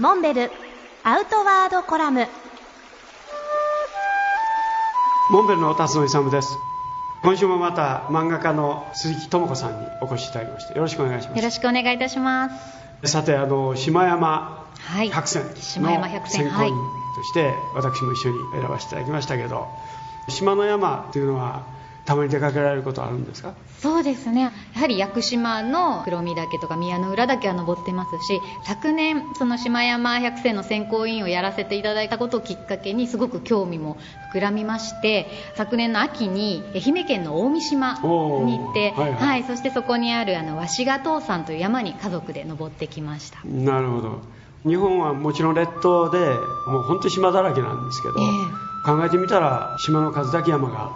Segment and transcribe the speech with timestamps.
[0.00, 0.50] モンベル
[1.04, 2.26] アウトワードコラム。
[5.30, 6.48] モンベルの辰野勇です。
[7.22, 11.38] 今週もまた漫画家の鈴木智子さんにお越しいただきましてよろしくお願いします。
[11.38, 12.48] よろしくお願いいたしま
[13.04, 13.08] す。
[13.08, 15.10] さてあの島山はい。
[15.10, 16.74] 百選島山百選選考員
[17.14, 19.68] として私も一緒に選ばせていただきましたけど
[20.28, 21.62] 島の山っていうのは
[22.06, 23.54] たまに出かけられることあるんですか？
[23.80, 24.42] そうですね。
[24.42, 33.98] やはり屋久島の黒見岳とか宮の浦岳は登ってますし昨年その島山百選の選考委員をやらせていただいたことをきっかけにすごく興味も
[34.34, 39.44] 膨らみまして昨年の秋に愛媛県の大三島に行って、おーはいはい。
[39.44, 43.40] そしてそこにあるあの鷲ヶ塔山という山に家族で登ってきました。
[43.44, 44.20] なるほど。
[44.66, 46.18] 日本はもちろん列島で
[46.66, 48.86] もう本当に島だらけなんですけど、え。
[48.86, 50.90] 考えてみたら島の数だけ山が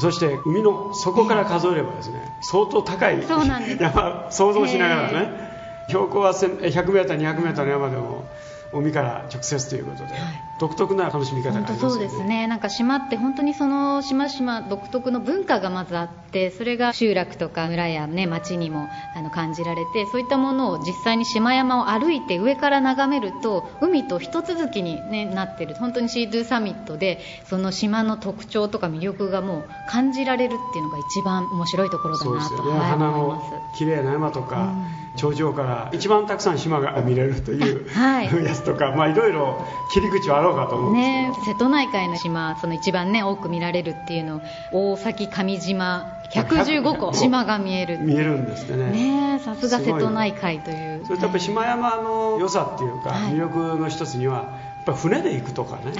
[0.00, 5.49] そして海の底から数えればですね、相当高い山想像しながらね、
[5.90, 8.24] 標高は 100m200m の山でも
[8.72, 10.14] 海から直接ということで、
[10.60, 11.90] 独特な楽しみ方があり本ますよね。
[11.90, 12.46] 当そうですね。
[12.46, 25.74] なんか島って本当にその島々独特の文化がまずあってそれが集落とか村や、ね、町にもあの感じられてそういったものを実際に島山を歩いて上から眺めると海と一続きに、ね、なってる。
[25.74, 33.52] 本当にシードゥサミットでその島の特徴とか魅力がもう感じられるっていうのが一番面白いところだなと、そうですよね、はい花思います。
[33.52, 34.72] の綺麗な山とか、
[35.16, 38.26] 頂上から一番たくさん島が見れるという、はい。
[38.44, 47.98] やつとか、まあ、いろいろ切り口はあろうかと思うんですけど、ね、瀬戸内海の島その一番ね多く見られるっていうの大崎上島115個島が見える。
[47.98, 48.90] 見えるんですってね。
[48.90, 51.04] ねえさすが瀬戸内海という。
[51.06, 53.32] それとやっぱり島山の良さっていうか、はい。
[53.32, 54.42] 魅力の一つにはや
[54.82, 55.92] っぱ船で行くとかね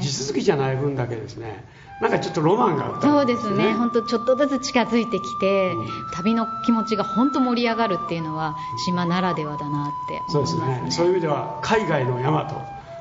[0.00, 1.64] 地続きじゃない分だけですね。
[2.00, 3.72] なんかちょっとロマンがあったりそうですね。
[3.74, 10.86] 本当ちょっとずつ近づいてきて、うん旅の気持ちが本当盛り上がるっていうのは島ならではだなってそうですね。
[10.90, 12.44] そういう意味では海外の山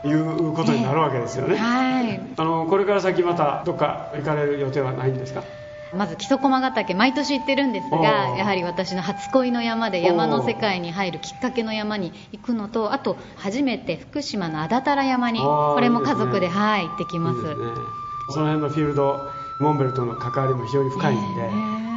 [0.03, 2.19] ということになるわけですよね、はい。
[2.37, 5.43] あのこれから先またどっか行かれる予定はないんですか？
[5.95, 8.37] まず木曽駒ヶ岳毎年行ってるんですおがー。
[8.37, 17.41] やはり私の初恋の山で山の世界に入るきっかけの山に行くのとあと初めて福島の安達太良山にこれも家族ではい行ってきます。
[17.41, 17.49] ね。
[18.29, 19.21] その辺のフィールド
[19.59, 21.49] モンベルとの関わりも非常に深いんで、ね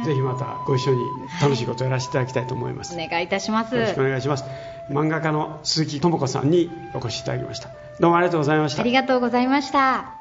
[0.03, 0.05] え。
[0.05, 0.99] ぜひまたご一緒に
[1.41, 3.75] 楽しいことをやらせていただきたいと思います、お願いいたします。
[3.75, 4.45] よろしくお願いします。
[4.89, 7.69] 漫画家の鈴木智子さんにお越しいただきました。
[7.99, 8.81] どうもありがとうございました。
[8.81, 10.20] ありがとうございました